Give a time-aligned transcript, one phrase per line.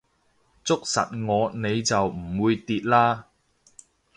[0.63, 3.27] 捉實我你就唔會跌啦